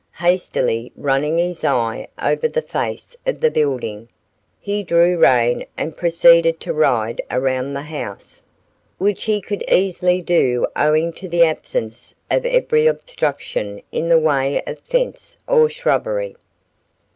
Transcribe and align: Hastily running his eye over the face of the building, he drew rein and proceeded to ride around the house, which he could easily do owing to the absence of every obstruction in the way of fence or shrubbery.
Hastily 0.17 0.91
running 0.95 1.37
his 1.37 1.63
eye 1.63 2.07
over 2.19 2.47
the 2.47 2.63
face 2.63 3.15
of 3.27 3.39
the 3.39 3.51
building, 3.51 4.09
he 4.59 4.81
drew 4.81 5.15
rein 5.15 5.63
and 5.77 5.95
proceeded 5.95 6.59
to 6.61 6.73
ride 6.73 7.21
around 7.29 7.73
the 7.75 7.83
house, 7.83 8.41
which 8.97 9.25
he 9.25 9.39
could 9.39 9.63
easily 9.71 10.19
do 10.19 10.65
owing 10.75 11.13
to 11.13 11.29
the 11.29 11.45
absence 11.45 12.15
of 12.31 12.47
every 12.47 12.87
obstruction 12.87 13.79
in 13.91 14.09
the 14.09 14.17
way 14.17 14.63
of 14.63 14.79
fence 14.79 15.37
or 15.47 15.69
shrubbery. 15.69 16.35